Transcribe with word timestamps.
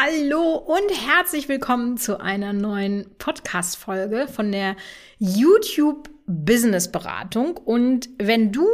Hallo 0.00 0.54
und 0.54 1.08
herzlich 1.08 1.48
willkommen 1.48 1.96
zu 1.96 2.20
einer 2.20 2.52
neuen 2.52 3.10
Podcast-Folge 3.18 4.28
von 4.28 4.52
der 4.52 4.76
YouTube 5.18 6.08
Business 6.24 6.92
Beratung. 6.92 7.56
Und 7.56 8.08
wenn 8.16 8.52
du 8.52 8.64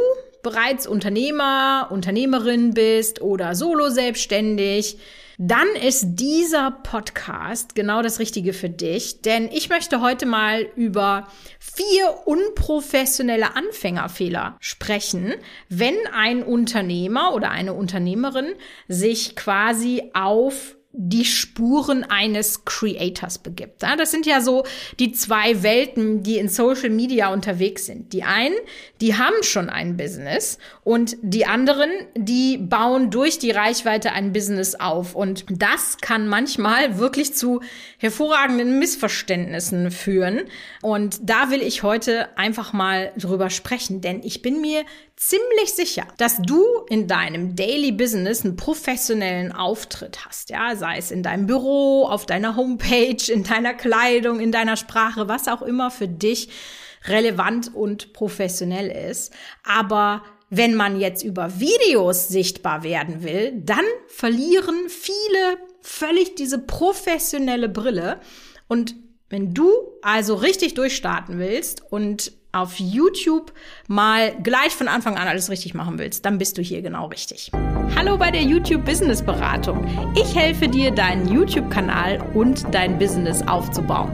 bereits 0.43 0.85
Unternehmer, 0.85 1.87
Unternehmerin 1.89 2.75
bist 2.75 3.23
oder 3.23 3.55
solo 3.55 3.89
selbstständig, 3.89 4.99
dann 5.39 5.67
ist 5.83 6.05
dieser 6.09 6.69
Podcast 6.69 7.73
genau 7.73 8.03
das 8.03 8.19
Richtige 8.19 8.53
für 8.53 8.69
dich, 8.69 9.23
denn 9.23 9.49
ich 9.51 9.69
möchte 9.69 10.01
heute 10.01 10.27
mal 10.27 10.67
über 10.75 11.27
vier 11.59 12.27
unprofessionelle 12.27 13.55
Anfängerfehler 13.55 14.57
sprechen, 14.59 15.33
wenn 15.69 15.95
ein 16.13 16.43
Unternehmer 16.43 17.33
oder 17.33 17.49
eine 17.49 17.73
Unternehmerin 17.73 18.53
sich 18.87 19.35
quasi 19.35 20.11
auf 20.13 20.75
die 20.97 21.25
Spuren 21.25 22.03
eines 22.03 22.63
Creators 22.63 23.39
begibt. 23.39 23.83
Das 23.83 24.11
sind 24.11 24.25
ja 24.25 24.41
so 24.41 24.63
die 24.99 25.11
zwei 25.11 25.61
Welten, 25.61 26.23
die 26.23 26.37
in 26.37 26.47
Social 26.47 26.89
Media 26.89 27.33
unterwegs 27.33 27.85
sind. 27.85 28.13
Die 28.13 28.23
einen, 28.23 28.55
die 29.01 29.17
haben 29.17 29.43
schon 29.43 29.69
ein 29.69 29.97
Business 29.97 30.57
und 30.83 31.17
die 31.21 31.45
anderen, 31.45 31.89
die 32.15 32.57
bauen 32.57 33.11
durch 33.11 33.39
die 33.39 33.51
Reichweite 33.51 34.13
ein 34.13 34.31
Business 34.31 34.75
auf. 34.75 35.15
Und 35.15 35.45
das 35.49 35.97
kann 35.97 36.27
manchmal 36.27 36.97
wirklich 36.97 37.33
zu 37.33 37.61
hervorragenden 37.97 38.79
Missverständnissen 38.79 39.91
führen. 39.91 40.43
Und 40.81 41.29
da 41.29 41.51
will 41.51 41.61
ich 41.61 41.83
heute 41.83 42.37
einfach 42.37 42.71
mal 42.71 43.11
drüber 43.17 43.49
sprechen, 43.49 44.01
denn 44.01 44.21
ich 44.23 44.41
bin 44.41 44.61
mir 44.61 44.83
ziemlich 45.17 45.73
sicher, 45.73 46.05
dass 46.17 46.41
du 46.41 46.63
in 46.89 47.07
deinem 47.07 47.55
Daily 47.55 47.91
Business 47.91 48.43
einen 48.43 48.55
professionellen 48.55 49.51
Auftritt 49.51 50.25
hast. 50.25 50.49
Ja, 50.49 50.75
sei 50.75 50.97
es 50.97 51.11
in 51.11 51.23
deinem 51.23 51.47
Büro, 51.47 52.05
auf 52.05 52.25
deiner 52.25 52.55
Homepage, 52.55 53.31
in 53.31 53.43
deiner 53.43 53.73
Kleidung, 53.73 54.39
in 54.39 54.51
deiner 54.51 54.77
Sprache, 54.77 55.27
was 55.27 55.47
auch 55.47 55.61
immer 55.61 55.91
für 55.91 56.07
dich 56.07 56.49
relevant 57.07 57.73
und 57.73 58.13
professionell 58.13 58.89
ist. 59.09 59.33
Aber 59.63 60.23
wenn 60.49 60.75
man 60.75 60.99
jetzt 60.99 61.23
über 61.23 61.59
Videos 61.59 62.27
sichtbar 62.27 62.83
werden 62.83 63.23
will, 63.23 63.53
dann 63.55 63.85
verlieren 64.07 64.89
viele 64.89 65.57
völlig 65.81 66.35
diese 66.35 66.59
professionelle 66.59 67.69
Brille. 67.69 68.19
Und 68.67 68.95
wenn 69.29 69.53
du 69.53 69.71
also 70.01 70.35
richtig 70.35 70.75
durchstarten 70.75 71.39
willst 71.39 71.81
und 71.91 72.31
auf 72.55 72.79
YouTube 72.79 73.51
mal 73.87 74.33
gleich 74.41 74.73
von 74.73 74.87
Anfang 74.87 75.17
an 75.17 75.27
alles 75.27 75.49
richtig 75.49 75.73
machen 75.73 75.99
willst, 75.99 76.25
dann 76.25 76.37
bist 76.37 76.57
du 76.57 76.61
hier 76.61 76.81
genau 76.81 77.07
richtig. 77.07 77.51
Hallo 77.95 78.17
bei 78.17 78.31
der 78.31 78.41
YouTube 78.41 78.85
Business 78.85 79.21
Beratung. 79.21 79.85
Ich 80.15 80.35
helfe 80.35 80.67
dir, 80.67 80.91
deinen 80.91 81.27
YouTube-Kanal 81.31 82.31
und 82.33 82.65
dein 82.73 82.97
Business 82.97 83.41
aufzubauen. 83.47 84.11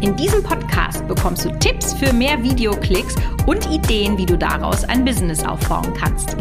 In 0.00 0.16
diesem 0.16 0.42
Podcast 0.42 1.06
bekommst 1.08 1.44
du 1.44 1.50
Tipps 1.58 1.94
für 1.94 2.12
mehr 2.12 2.42
Videoklicks 2.42 3.16
und 3.46 3.70
Ideen, 3.70 4.18
wie 4.18 4.26
du 4.26 4.36
daraus 4.36 4.84
ein 4.84 5.04
Business 5.04 5.44
aufbauen 5.44 5.92
kannst. 5.94 6.36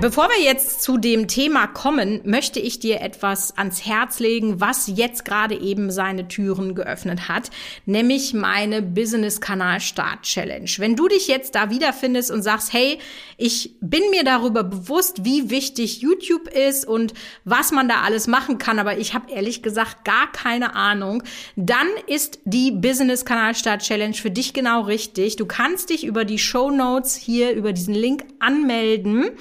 Bevor 0.00 0.30
wir 0.30 0.42
jetzt 0.42 0.82
zu 0.82 0.96
dem 0.96 1.28
Thema 1.28 1.66
kommen, 1.66 2.22
möchte 2.24 2.58
ich 2.58 2.78
dir 2.78 3.02
etwas 3.02 3.58
ans 3.58 3.84
Herz 3.84 4.18
legen, 4.18 4.58
was 4.58 4.86
jetzt 4.86 5.26
gerade 5.26 5.54
eben 5.54 5.90
seine 5.90 6.26
Türen 6.26 6.74
geöffnet 6.74 7.28
hat, 7.28 7.50
nämlich 7.84 8.32
meine 8.32 8.80
Business 8.80 9.42
Kanal 9.42 9.78
Start 9.80 10.22
Challenge. 10.22 10.70
Wenn 10.78 10.96
du 10.96 11.06
dich 11.06 11.28
jetzt 11.28 11.54
da 11.54 11.68
wiederfindest 11.68 12.30
und 12.30 12.42
sagst, 12.42 12.72
hey, 12.72 12.98
ich 13.36 13.74
bin 13.82 14.00
mir 14.08 14.24
darüber 14.24 14.64
bewusst, 14.64 15.26
wie 15.26 15.50
wichtig 15.50 16.00
YouTube 16.00 16.48
ist 16.48 16.86
und 16.86 17.12
was 17.44 17.70
man 17.70 17.86
da 17.86 18.00
alles 18.00 18.26
machen 18.26 18.56
kann, 18.56 18.78
aber 18.78 18.96
ich 18.96 19.12
habe 19.12 19.30
ehrlich 19.30 19.62
gesagt 19.62 20.06
gar 20.06 20.32
keine 20.32 20.74
Ahnung, 20.76 21.22
dann 21.56 21.88
ist 22.06 22.38
die 22.46 22.70
Business 22.70 23.26
Kanal 23.26 23.54
Start 23.54 23.82
Challenge 23.82 24.14
für 24.14 24.30
dich 24.30 24.54
genau 24.54 24.80
richtig. 24.80 25.36
Du 25.36 25.44
kannst 25.44 25.90
dich 25.90 26.04
über 26.04 26.24
die 26.24 26.38
Show 26.38 26.70
Notes 26.70 27.16
hier 27.16 27.52
über 27.52 27.74
diesen 27.74 27.94
Link 27.94 28.24
anmelden. 28.38 29.32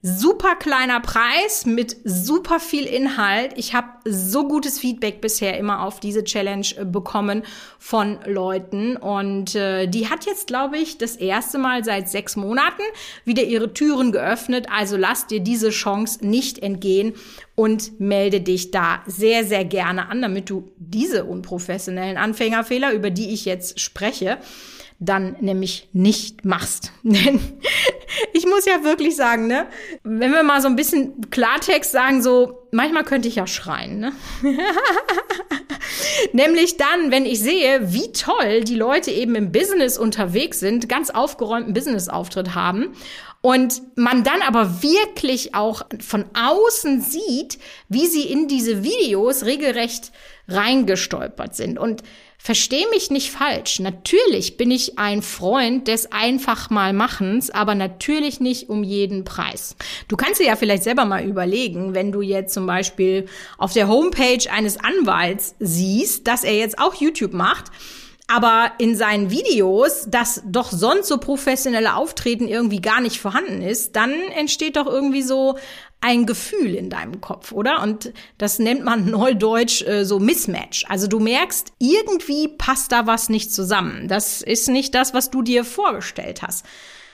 Super 0.00 0.54
kleiner 0.54 1.00
Preis 1.00 1.66
mit 1.66 1.96
super 2.04 2.60
viel 2.60 2.84
Inhalt. 2.84 3.54
Ich 3.56 3.74
habe 3.74 3.88
so 4.04 4.46
gutes 4.46 4.78
Feedback 4.78 5.20
bisher 5.20 5.58
immer 5.58 5.82
auf 5.82 5.98
diese 5.98 6.22
Challenge 6.22 6.66
äh, 6.76 6.84
bekommen 6.84 7.42
von 7.80 8.20
Leuten. 8.24 8.96
Und 8.96 9.56
äh, 9.56 9.88
die 9.88 10.08
hat 10.08 10.24
jetzt, 10.24 10.46
glaube 10.46 10.78
ich, 10.78 10.98
das 10.98 11.16
erste 11.16 11.58
Mal 11.58 11.82
seit 11.82 12.08
sechs 12.08 12.36
Monaten 12.36 12.82
wieder 13.24 13.42
ihre 13.42 13.74
Türen 13.74 14.12
geöffnet. 14.12 14.68
Also 14.70 14.96
lass 14.96 15.26
dir 15.26 15.40
diese 15.40 15.70
Chance 15.70 16.24
nicht 16.24 16.60
entgehen 16.60 17.14
und 17.56 17.98
melde 17.98 18.40
dich 18.40 18.70
da 18.70 19.02
sehr, 19.04 19.44
sehr 19.44 19.64
gerne 19.64 20.10
an, 20.10 20.22
damit 20.22 20.48
du 20.48 20.70
diese 20.76 21.24
unprofessionellen 21.24 22.18
Anfängerfehler, 22.18 22.92
über 22.92 23.10
die 23.10 23.34
ich 23.34 23.46
jetzt 23.46 23.80
spreche, 23.80 24.38
dann 24.98 25.36
nämlich 25.40 25.88
nicht 25.92 26.44
machst. 26.44 26.92
Denn 27.02 27.40
ich 28.32 28.46
muss 28.46 28.66
ja 28.66 28.82
wirklich 28.84 29.16
sagen, 29.16 29.46
ne, 29.46 29.66
wenn 30.02 30.32
wir 30.32 30.42
mal 30.42 30.60
so 30.60 30.68
ein 30.68 30.76
bisschen 30.76 31.30
Klartext 31.30 31.92
sagen, 31.92 32.22
so, 32.22 32.68
manchmal 32.72 33.04
könnte 33.04 33.28
ich 33.28 33.36
ja 33.36 33.46
schreien, 33.46 34.00
ne? 34.00 34.12
Nämlich 36.32 36.76
dann, 36.76 37.10
wenn 37.10 37.24
ich 37.24 37.40
sehe, 37.40 37.92
wie 37.92 38.12
toll 38.12 38.64
die 38.64 38.74
Leute 38.74 39.10
eben 39.10 39.34
im 39.34 39.52
Business 39.52 39.98
unterwegs 39.98 40.60
sind, 40.60 40.88
ganz 40.88 41.10
aufgeräumten 41.10 41.74
Business-Auftritt 41.74 42.54
haben 42.54 42.94
und 43.40 43.82
man 43.96 44.24
dann 44.24 44.42
aber 44.42 44.82
wirklich 44.82 45.54
auch 45.54 45.82
von 46.00 46.24
außen 46.34 47.00
sieht, 47.00 47.58
wie 47.88 48.06
sie 48.06 48.22
in 48.22 48.48
diese 48.48 48.82
Videos 48.82 49.44
regelrecht 49.44 50.12
reingestolpert 50.48 51.54
sind. 51.54 51.78
Und 51.78 52.02
Versteh 52.40 52.86
mich 52.90 53.10
nicht 53.10 53.32
falsch. 53.32 53.80
Natürlich 53.80 54.56
bin 54.56 54.70
ich 54.70 54.98
ein 54.98 55.22
Freund 55.22 55.88
des 55.88 56.12
einfach 56.12 56.70
mal 56.70 56.92
Machens, 56.92 57.50
aber 57.50 57.74
natürlich 57.74 58.38
nicht 58.38 58.68
um 58.68 58.84
jeden 58.84 59.24
Preis. 59.24 59.74
Du 60.06 60.16
kannst 60.16 60.40
dir 60.40 60.46
ja 60.46 60.56
vielleicht 60.56 60.84
selber 60.84 61.04
mal 61.04 61.24
überlegen, 61.24 61.94
wenn 61.94 62.12
du 62.12 62.22
jetzt 62.22 62.54
zum 62.54 62.64
Beispiel 62.64 63.26
auf 63.58 63.72
der 63.72 63.88
Homepage 63.88 64.50
eines 64.50 64.78
Anwalts 64.78 65.56
siehst, 65.58 66.28
dass 66.28 66.44
er 66.44 66.56
jetzt 66.56 66.78
auch 66.78 66.94
YouTube 66.94 67.32
macht, 67.32 67.72
aber 68.28 68.72
in 68.78 68.94
seinen 68.94 69.30
Videos 69.30 70.06
das 70.08 70.42
doch 70.46 70.70
sonst 70.70 71.08
so 71.08 71.18
professionelle 71.18 71.96
Auftreten 71.96 72.46
irgendwie 72.46 72.80
gar 72.80 73.00
nicht 73.00 73.20
vorhanden 73.20 73.62
ist, 73.62 73.96
dann 73.96 74.12
entsteht 74.36 74.76
doch 74.76 74.86
irgendwie 74.86 75.22
so 75.22 75.56
ein 76.00 76.26
Gefühl 76.26 76.74
in 76.74 76.90
deinem 76.90 77.20
Kopf, 77.20 77.52
oder? 77.52 77.82
Und 77.82 78.12
das 78.38 78.58
nennt 78.58 78.84
man 78.84 79.06
neudeutsch 79.10 79.82
äh, 79.82 80.04
so 80.04 80.18
Mismatch. 80.18 80.84
Also 80.88 81.06
du 81.06 81.18
merkst, 81.18 81.72
irgendwie 81.78 82.48
passt 82.48 82.92
da 82.92 83.06
was 83.06 83.28
nicht 83.28 83.52
zusammen. 83.52 84.08
Das 84.08 84.42
ist 84.42 84.68
nicht 84.68 84.94
das, 84.94 85.14
was 85.14 85.30
du 85.30 85.42
dir 85.42 85.64
vorgestellt 85.64 86.42
hast. 86.42 86.64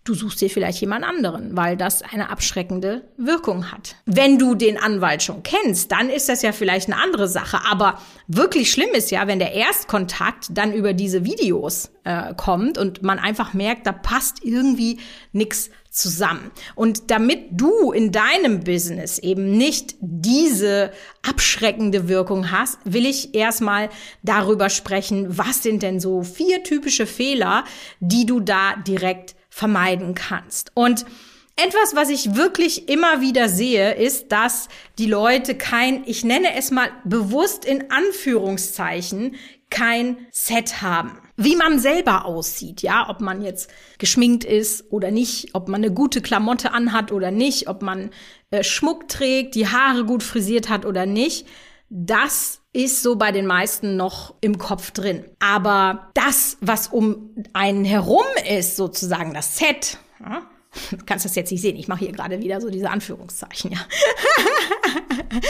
Du 0.04 0.12
suchst 0.12 0.42
dir 0.42 0.50
vielleicht 0.50 0.82
jemand 0.82 1.02
anderen, 1.02 1.56
weil 1.56 1.78
das 1.78 2.02
eine 2.02 2.28
abschreckende 2.28 3.08
Wirkung 3.16 3.72
hat. 3.72 3.96
Wenn 4.04 4.38
du 4.38 4.54
den 4.54 4.76
Anwalt 4.76 5.22
schon 5.22 5.42
kennst, 5.42 5.90
dann 5.92 6.10
ist 6.10 6.28
das 6.28 6.42
ja 6.42 6.52
vielleicht 6.52 6.92
eine 6.92 7.00
andere 7.00 7.26
Sache. 7.26 7.60
Aber 7.66 7.98
wirklich 8.28 8.70
schlimm 8.70 8.90
ist 8.92 9.10
ja, 9.10 9.26
wenn 9.26 9.38
der 9.38 9.52
Erstkontakt 9.52 10.48
dann 10.50 10.74
über 10.74 10.92
diese 10.92 11.24
Videos 11.24 11.90
äh, 12.04 12.34
kommt 12.34 12.76
und 12.76 13.02
man 13.02 13.18
einfach 13.18 13.54
merkt, 13.54 13.86
da 13.86 13.92
passt 13.92 14.44
irgendwie 14.44 14.98
nichts 15.32 15.70
zusammen. 15.88 16.50
Und 16.74 17.10
damit 17.10 17.46
du 17.52 17.90
in 17.92 18.12
deinem 18.12 18.60
Business 18.60 19.18
eben 19.18 19.56
nicht 19.56 19.94
diese 20.00 20.92
abschreckende 21.26 22.08
Wirkung 22.08 22.50
hast, 22.50 22.78
will 22.84 23.06
ich 23.06 23.34
erstmal 23.34 23.88
darüber 24.22 24.68
sprechen, 24.68 25.38
was 25.38 25.62
sind 25.62 25.82
denn 25.82 25.98
so 25.98 26.22
vier 26.22 26.62
typische 26.62 27.06
Fehler, 27.06 27.64
die 28.00 28.26
du 28.26 28.40
da 28.40 28.74
direkt 28.86 29.34
vermeiden 29.54 30.16
kannst. 30.16 30.72
Und 30.74 31.06
etwas, 31.54 31.94
was 31.94 32.10
ich 32.10 32.34
wirklich 32.34 32.88
immer 32.88 33.20
wieder 33.20 33.48
sehe, 33.48 33.94
ist, 33.94 34.32
dass 34.32 34.68
die 34.98 35.06
Leute 35.06 35.54
kein, 35.54 36.02
ich 36.06 36.24
nenne 36.24 36.56
es 36.56 36.72
mal 36.72 36.90
bewusst 37.04 37.64
in 37.64 37.88
Anführungszeichen, 37.92 39.36
kein 39.70 40.26
Set 40.32 40.82
haben. 40.82 41.20
Wie 41.36 41.54
man 41.54 41.78
selber 41.78 42.24
aussieht, 42.24 42.82
ja, 42.82 43.08
ob 43.08 43.20
man 43.20 43.42
jetzt 43.42 43.70
geschminkt 43.98 44.42
ist 44.42 44.90
oder 44.90 45.12
nicht, 45.12 45.54
ob 45.54 45.68
man 45.68 45.84
eine 45.84 45.94
gute 45.94 46.20
Klamotte 46.20 46.72
anhat 46.72 47.12
oder 47.12 47.30
nicht, 47.30 47.68
ob 47.68 47.80
man 47.80 48.10
äh, 48.50 48.64
Schmuck 48.64 49.06
trägt, 49.06 49.54
die 49.54 49.68
Haare 49.68 50.04
gut 50.04 50.24
frisiert 50.24 50.68
hat 50.68 50.84
oder 50.84 51.06
nicht. 51.06 51.46
Das 51.88 52.60
ist 52.74 53.02
so 53.02 53.16
bei 53.16 53.32
den 53.32 53.46
meisten 53.46 53.96
noch 53.96 54.34
im 54.40 54.58
Kopf 54.58 54.90
drin. 54.90 55.24
Aber 55.38 56.10
das, 56.14 56.58
was 56.60 56.88
um 56.88 57.30
einen 57.52 57.84
herum 57.84 58.24
ist, 58.50 58.76
sozusagen 58.76 59.32
das 59.32 59.56
Set, 59.56 59.98
ja, 60.20 60.42
du 60.90 61.04
kannst 61.06 61.24
das 61.24 61.36
jetzt 61.36 61.52
nicht 61.52 61.62
sehen, 61.62 61.76
ich 61.76 61.88
mache 61.88 62.00
hier 62.00 62.12
gerade 62.12 62.40
wieder 62.40 62.60
so 62.60 62.68
diese 62.68 62.90
Anführungszeichen, 62.90 63.72
ja. 63.72 63.78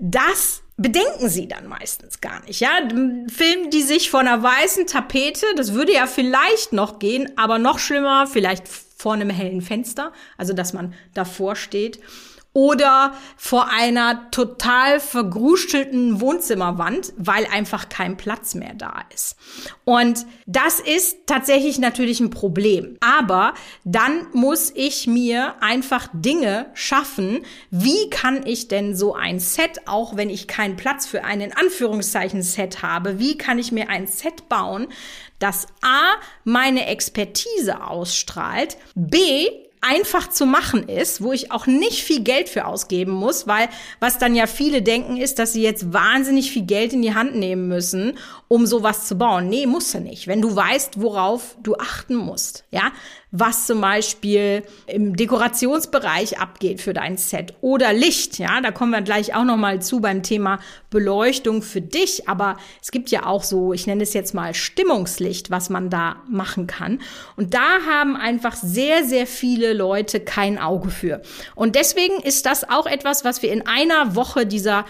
das 0.00 0.62
bedenken 0.78 1.28
sie 1.28 1.46
dann 1.46 1.68
meistens 1.68 2.22
gar 2.22 2.42
nicht, 2.44 2.60
ja. 2.60 2.70
Filmen 2.88 3.70
die 3.70 3.82
sich 3.82 4.10
vor 4.10 4.20
einer 4.20 4.42
weißen 4.42 4.86
Tapete, 4.86 5.46
das 5.56 5.74
würde 5.74 5.92
ja 5.92 6.06
vielleicht 6.06 6.72
noch 6.72 6.98
gehen, 6.98 7.30
aber 7.36 7.58
noch 7.58 7.78
schlimmer, 7.78 8.26
vielleicht 8.26 8.66
vor 8.68 9.12
einem 9.12 9.28
hellen 9.28 9.60
Fenster, 9.60 10.12
also 10.38 10.54
dass 10.54 10.72
man 10.72 10.94
davor 11.12 11.56
steht 11.56 12.00
oder 12.54 13.14
vor 13.36 13.68
einer 13.68 14.30
total 14.30 15.00
vergrustelten 15.00 16.20
Wohnzimmerwand, 16.20 17.12
weil 17.16 17.46
einfach 17.52 17.88
kein 17.88 18.16
Platz 18.16 18.54
mehr 18.54 18.74
da 18.74 19.02
ist. 19.12 19.36
Und 19.84 20.24
das 20.46 20.78
ist 20.78 21.26
tatsächlich 21.26 21.78
natürlich 21.78 22.20
ein 22.20 22.30
Problem. 22.30 22.96
Aber 23.00 23.54
dann 23.84 24.28
muss 24.32 24.72
ich 24.74 25.08
mir 25.08 25.56
einfach 25.60 26.08
Dinge 26.12 26.66
schaffen. 26.74 27.44
Wie 27.70 28.08
kann 28.08 28.46
ich 28.46 28.68
denn 28.68 28.94
so 28.96 29.14
ein 29.14 29.40
Set, 29.40 29.80
auch 29.86 30.16
wenn 30.16 30.30
ich 30.30 30.46
keinen 30.46 30.76
Platz 30.76 31.06
für 31.06 31.24
einen 31.24 31.50
in 31.50 31.56
Anführungszeichen 31.56 32.42
Set 32.42 32.82
habe, 32.82 33.18
wie 33.18 33.36
kann 33.36 33.58
ich 33.58 33.72
mir 33.72 33.90
ein 33.90 34.06
Set 34.06 34.48
bauen, 34.48 34.86
das 35.40 35.66
A, 35.82 36.14
meine 36.44 36.86
Expertise 36.86 37.82
ausstrahlt, 37.82 38.76
B, 38.94 39.48
einfach 39.88 40.28
zu 40.28 40.46
machen 40.46 40.88
ist, 40.88 41.22
wo 41.22 41.32
ich 41.32 41.52
auch 41.52 41.66
nicht 41.66 42.02
viel 42.02 42.22
Geld 42.22 42.48
für 42.48 42.66
ausgeben 42.66 43.12
muss, 43.12 43.46
weil 43.46 43.68
was 44.00 44.18
dann 44.18 44.34
ja 44.34 44.46
viele 44.46 44.82
denken 44.82 45.16
ist, 45.16 45.38
dass 45.38 45.52
sie 45.52 45.62
jetzt 45.62 45.92
wahnsinnig 45.92 46.50
viel 46.50 46.64
Geld 46.64 46.92
in 46.92 47.02
die 47.02 47.14
Hand 47.14 47.36
nehmen 47.36 47.68
müssen, 47.68 48.18
um 48.48 48.66
sowas 48.66 49.06
zu 49.06 49.16
bauen. 49.16 49.48
Nee, 49.48 49.66
musst 49.66 49.94
du 49.94 50.00
nicht. 50.00 50.26
Wenn 50.26 50.40
du 50.40 50.54
weißt, 50.54 51.00
worauf 51.00 51.56
du 51.62 51.76
achten 51.76 52.14
musst, 52.14 52.64
ja, 52.70 52.92
was 53.36 53.66
zum 53.66 53.80
Beispiel 53.80 54.62
im 54.86 55.16
Dekorationsbereich 55.16 56.38
abgeht 56.38 56.80
für 56.80 56.92
dein 56.92 57.16
Set 57.16 57.54
oder 57.62 57.92
Licht, 57.92 58.38
ja, 58.38 58.60
da 58.60 58.70
kommen 58.70 58.92
wir 58.92 59.02
gleich 59.02 59.34
auch 59.34 59.42
noch 59.42 59.56
mal 59.56 59.82
zu 59.82 60.00
beim 60.00 60.22
Thema 60.22 60.60
Beleuchtung 60.88 61.60
für 61.60 61.80
dich, 61.80 62.28
aber 62.28 62.56
es 62.80 62.92
gibt 62.92 63.10
ja 63.10 63.26
auch 63.26 63.42
so, 63.42 63.72
ich 63.72 63.88
nenne 63.88 64.04
es 64.04 64.14
jetzt 64.14 64.34
mal 64.34 64.54
Stimmungslicht, 64.54 65.50
was 65.50 65.68
man 65.68 65.90
da 65.90 66.22
machen 66.30 66.68
kann 66.68 67.00
und 67.36 67.54
da 67.54 67.80
haben 67.88 68.14
einfach 68.14 68.54
sehr 68.54 69.04
sehr 69.04 69.26
viele 69.26 69.72
Leute 69.72 70.20
kein 70.20 70.56
Auge 70.56 70.90
für. 70.90 71.20
Und 71.56 71.74
deswegen 71.74 72.20
ist 72.22 72.46
das 72.46 72.68
auch 72.70 72.86
etwas, 72.86 73.24
was 73.24 73.42
wir 73.42 73.50
in 73.50 73.66
einer 73.66 74.14
Woche 74.14 74.46
dieser 74.46 74.84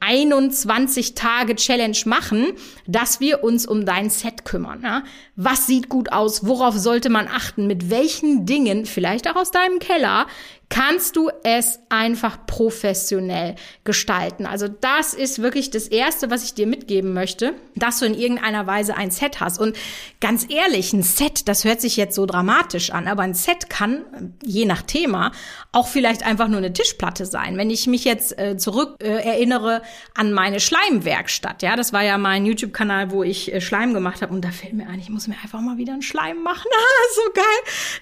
21 0.00 1.14
Tage 1.14 1.56
Challenge 1.56 1.96
machen, 2.04 2.48
dass 2.86 3.20
wir 3.20 3.42
uns 3.42 3.66
um 3.66 3.86
dein 3.86 4.10
Set 4.10 4.44
kümmern, 4.44 4.82
ja? 4.82 5.04
Was 5.36 5.66
sieht 5.66 5.88
gut 5.88 6.12
aus? 6.12 6.46
Worauf 6.46 6.76
sollte 6.76 7.10
man 7.10 7.28
achten? 7.28 7.66
Mit 7.68 7.77
mit 7.78 7.90
welchen 7.90 8.44
Dingen, 8.44 8.86
vielleicht 8.86 9.30
auch 9.30 9.36
aus 9.36 9.52
deinem 9.52 9.78
Keller, 9.78 10.26
kannst 10.70 11.16
du 11.16 11.30
es 11.44 11.80
einfach 11.88 12.46
professionell 12.46 13.54
gestalten. 13.84 14.44
Also 14.44 14.68
das 14.68 15.14
ist 15.14 15.40
wirklich 15.40 15.70
das 15.70 15.88
Erste, 15.88 16.30
was 16.30 16.44
ich 16.44 16.54
dir 16.54 16.66
mitgeben 16.66 17.14
möchte, 17.14 17.54
dass 17.74 18.00
du 18.00 18.04
in 18.04 18.14
irgendeiner 18.14 18.66
Weise 18.66 18.96
ein 18.96 19.10
Set 19.10 19.40
hast. 19.40 19.58
Und 19.58 19.76
ganz 20.20 20.46
ehrlich, 20.50 20.92
ein 20.92 21.02
Set, 21.02 21.48
das 21.48 21.64
hört 21.64 21.80
sich 21.80 21.96
jetzt 21.96 22.14
so 22.14 22.26
dramatisch 22.26 22.90
an, 22.90 23.08
aber 23.08 23.22
ein 23.22 23.34
Set 23.34 23.70
kann, 23.70 24.34
je 24.42 24.66
nach 24.66 24.82
Thema, 24.82 25.32
auch 25.72 25.88
vielleicht 25.88 26.24
einfach 26.24 26.48
nur 26.48 26.58
eine 26.58 26.72
Tischplatte 26.72 27.24
sein. 27.24 27.56
Wenn 27.56 27.70
ich 27.70 27.86
mich 27.86 28.04
jetzt 28.04 28.38
äh, 28.38 28.56
zurück 28.58 28.96
äh, 29.00 29.08
erinnere 29.08 29.82
an 30.14 30.32
meine 30.32 30.60
Schleimwerkstatt, 30.60 31.62
ja, 31.62 31.76
das 31.76 31.92
war 31.92 32.02
ja 32.02 32.18
mein 32.18 32.44
YouTube-Kanal, 32.44 33.10
wo 33.10 33.22
ich 33.22 33.52
äh, 33.52 33.60
Schleim 33.60 33.94
gemacht 33.94 34.20
habe 34.20 34.34
und 34.34 34.44
da 34.44 34.50
fällt 34.50 34.74
mir 34.74 34.86
ein, 34.88 35.00
ich 35.00 35.08
muss 35.08 35.28
mir 35.28 35.36
einfach 35.42 35.60
mal 35.60 35.78
wieder 35.78 35.94
einen 35.94 36.02
Schleim 36.02 36.42
machen. 36.42 36.68
Ah, 36.78 37.14
so 37.14 37.32
geil. 37.34 37.44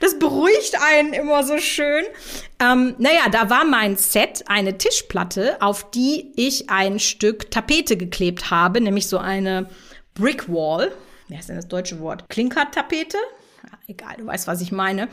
Das 0.01 0.19
beruhigt 0.19 0.77
einen 0.81 1.13
immer 1.13 1.45
so 1.45 1.59
schön. 1.59 2.05
Ähm, 2.59 2.95
naja, 2.99 3.29
da 3.31 3.51
war 3.51 3.65
mein 3.65 3.97
Set 3.97 4.45
eine 4.47 4.79
Tischplatte, 4.79 5.61
auf 5.61 5.91
die 5.91 6.33
ich 6.37 6.71
ein 6.71 6.99
Stück 6.99 7.51
Tapete 7.51 7.97
geklebt 7.97 8.51
habe, 8.51 8.81
nämlich 8.81 9.09
so 9.09 9.19
eine 9.19 9.69
Brick 10.15 10.49
Wall. 10.49 10.93
Wie 11.29 11.37
heißt 11.37 11.49
denn 11.49 11.57
das 11.57 11.69
deutsche 11.69 12.01
Wort? 12.01 12.29
Klinkertapete? 12.29 13.19
Ja, 13.63 13.79
egal, 13.89 14.17
du 14.19 14.27
weißt, 14.27 14.47
was 14.47 14.61
ich 14.63 14.73
meine. 14.73 15.09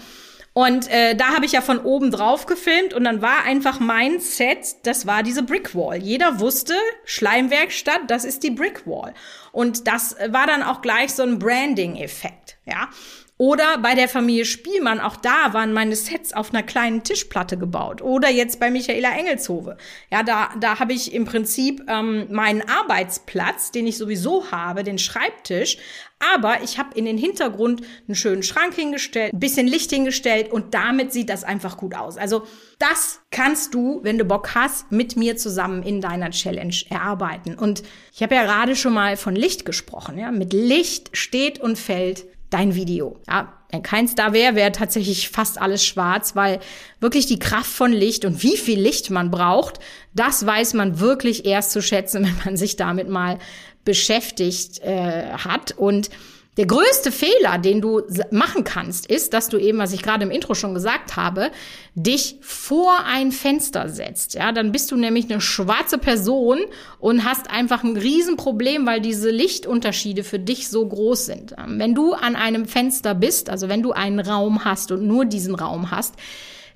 Und 0.53 0.87
äh, 0.91 1.15
da 1.15 1.33
habe 1.33 1.45
ich 1.45 1.53
ja 1.53 1.61
von 1.61 1.79
oben 1.79 2.11
drauf 2.11 2.45
gefilmt 2.45 2.93
und 2.93 3.03
dann 3.03 3.23
war 3.23 3.43
einfach 3.43 3.79
mein 3.79 4.19
Set, 4.19 4.75
das 4.83 5.07
war 5.07 5.23
diese 5.23 5.41
Brick 5.41 5.75
Wall. 5.75 5.97
Jeder 5.97 6.39
wusste, 6.39 6.75
Schleimwerkstatt, 7.05 8.01
das 8.07 8.23
ist 8.23 8.43
die 8.43 8.51
Brick 8.51 8.85
Wall. 8.85 9.15
Und 9.51 9.87
das 9.87 10.15
war 10.29 10.45
dann 10.45 10.61
auch 10.61 10.81
gleich 10.81 11.13
so 11.13 11.23
ein 11.23 11.39
Branding-Effekt, 11.39 12.57
ja. 12.65 12.89
Oder 13.43 13.77
bei 13.77 13.93
der 13.93 14.07
Familie 14.07 14.45
Spielmann, 14.45 15.01
auch 15.01 15.17
da 15.17 15.51
waren 15.51 15.73
meine 15.73 15.97
Sets 15.97 16.31
auf 16.31 16.53
einer 16.53 16.63
kleinen 16.63 17.03
Tischplatte 17.03 17.57
gebaut. 17.57 18.01
Oder 18.01 18.29
jetzt 18.29 18.57
bei 18.57 18.71
Michaela 18.71 19.17
Engelshove. 19.17 19.75
Ja, 20.09 20.23
da, 20.23 20.51
da 20.61 20.79
habe 20.79 20.93
ich 20.93 21.13
im 21.13 21.25
Prinzip 21.25 21.83
ähm, 21.89 22.27
meinen 22.31 22.61
Arbeitsplatz, 22.61 23.71
den 23.71 23.85
ich 23.85 23.97
sowieso 23.97 24.49
habe, 24.51 24.85
den 24.85 24.97
Schreibtisch. 24.97 25.75
Aber 26.35 26.63
ich 26.63 26.77
habe 26.77 26.97
in 26.97 27.03
den 27.03 27.17
Hintergrund 27.17 27.81
einen 28.07 28.15
schönen 28.15 28.43
Schrank 28.43 28.75
hingestellt, 28.75 29.33
ein 29.33 29.41
bisschen 29.41 29.67
Licht 29.67 29.91
hingestellt 29.91 30.49
und 30.49 30.73
damit 30.73 31.11
sieht 31.11 31.29
das 31.29 31.43
einfach 31.43 31.75
gut 31.75 31.95
aus. 31.95 32.15
Also 32.15 32.43
das 32.79 33.19
kannst 33.29 33.73
du, 33.73 33.99
wenn 34.03 34.17
du 34.17 34.23
Bock 34.23 34.55
hast, 34.55 34.89
mit 34.89 35.17
mir 35.17 35.35
zusammen 35.35 35.83
in 35.83 35.99
deiner 35.99 36.29
Challenge 36.29 36.75
erarbeiten. 36.89 37.55
Und 37.55 37.83
ich 38.13 38.23
habe 38.23 38.35
ja 38.35 38.43
gerade 38.43 38.77
schon 38.77 38.93
mal 38.93 39.17
von 39.17 39.35
Licht 39.35 39.65
gesprochen. 39.65 40.17
Ja? 40.17 40.31
Mit 40.31 40.53
Licht 40.53 41.09
steht 41.11 41.59
und 41.59 41.77
fällt 41.77 42.25
dein 42.53 42.75
Video. 42.75 43.19
Ja, 43.27 43.53
wenn 43.71 43.81
keins 43.81 44.13
da 44.13 44.33
wäre, 44.33 44.55
wäre 44.55 44.71
tatsächlich 44.71 45.29
fast 45.29 45.59
alles 45.59 45.83
schwarz, 45.83 46.35
weil 46.35 46.59
wirklich 46.99 47.25
die 47.25 47.39
Kraft 47.39 47.71
von 47.71 47.91
Licht 47.91 48.23
und 48.25 48.43
wie 48.43 48.57
viel 48.57 48.79
Licht 48.79 49.09
man 49.09 49.31
braucht, 49.31 49.79
das 50.13 50.45
weiß 50.45 50.75
man 50.75 50.99
wirklich 50.99 51.45
erst 51.45 51.71
zu 51.71 51.81
schätzen, 51.81 52.23
wenn 52.25 52.37
man 52.45 52.57
sich 52.57 52.75
damit 52.75 53.09
mal 53.09 53.39
beschäftigt 53.83 54.79
äh, 54.79 55.31
hat. 55.31 55.71
Und 55.71 56.09
der 56.57 56.67
größte 56.67 57.11
Fehler, 57.11 57.57
den 57.57 57.81
du 57.81 58.01
machen 58.29 58.63
kannst, 58.63 59.07
ist, 59.07 59.33
dass 59.33 59.49
du 59.49 59.57
eben, 59.57 59.79
was 59.79 59.91
ich 59.91 60.03
gerade 60.03 60.23
im 60.23 60.29
Intro 60.29 60.53
schon 60.53 60.75
gesagt 60.75 61.15
habe, 61.15 61.51
dich 61.95 62.37
vor 62.41 63.05
ein 63.05 63.31
Fenster 63.31 63.89
setzt. 63.89 64.35
Ja, 64.35 64.51
dann 64.51 64.71
bist 64.71 64.91
du 64.91 64.95
nämlich 64.95 65.31
eine 65.31 65.41
schwarze 65.41 65.97
Person 65.97 66.59
und 66.99 67.23
hast 67.23 67.49
einfach 67.49 67.83
ein 67.83 67.97
Riesenproblem, 67.97 68.85
weil 68.85 69.01
diese 69.01 69.31
Lichtunterschiede 69.31 70.23
für 70.23 70.37
dich 70.37 70.69
so 70.69 70.87
groß 70.87 71.25
sind. 71.25 71.55
Wenn 71.65 71.95
du 71.95 72.13
an 72.13 72.35
einem 72.35 72.65
Fenster 72.65 73.15
bist, 73.15 73.49
also 73.49 73.67
wenn 73.67 73.81
du 73.81 73.91
einen 73.91 74.19
Raum 74.19 74.63
hast 74.63 74.91
und 74.91 75.07
nur 75.07 75.25
diesen 75.25 75.55
Raum 75.55 75.89
hast, 75.89 76.13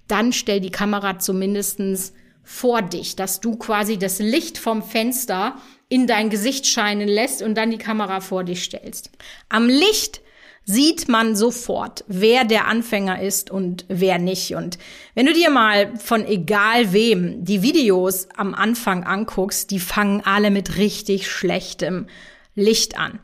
dann 0.08 0.34
stell 0.34 0.60
die 0.60 0.72
Kamera 0.72 1.20
zumindestens 1.20 2.14
vor 2.50 2.82
dich, 2.82 3.18
dass 3.18 3.42
du 3.42 3.58
quasi 3.58 4.00
das 4.00 4.20
Licht 4.20 4.58
vom 4.58 4.82
Fenster 4.82 5.58
in 5.90 6.08
dein 6.08 6.30
Gesicht 6.30 6.66
scheinen 6.66 7.10
lässt 7.10 7.42
und 7.42 7.56
dann 7.56 7.72
die 7.72 7.78
Kamera 7.78 8.22
vor 8.22 8.46
dich 8.46 8.64
stellst. 8.64 9.12
Am 9.50 9.68
Licht 9.68 10.22
sieht 10.64 11.10
man 11.10 11.36
sofort, 11.36 12.06
wer 12.08 12.46
der 12.46 12.68
Anfänger 12.68 13.22
ist 13.22 13.52
und 13.52 13.84
wer 13.90 14.18
nicht. 14.18 14.56
Und 14.56 14.78
wenn 15.14 15.26
du 15.26 15.34
dir 15.34 15.50
mal 15.50 15.94
von 15.98 16.26
egal 16.26 16.94
wem 16.94 17.44
die 17.44 17.64
Videos 17.64 18.30
am 18.38 18.56
Anfang 18.56 19.04
anguckst, 19.04 19.70
die 19.72 19.82
fangen 19.82 20.22
alle 20.26 20.50
mit 20.50 20.78
richtig 20.78 21.30
schlechtem 21.30 22.08
Licht 22.56 22.98
an. 22.98 23.20